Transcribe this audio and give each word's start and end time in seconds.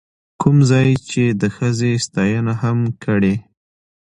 کوم 0.41 0.57
ځاى 0.69 0.85
يې 0.91 0.95
چې 1.09 1.23
د 1.41 1.43
ښځې 1.55 1.91
ستاينه 2.05 2.53
هم 2.61 2.79
کړې،، 3.03 3.35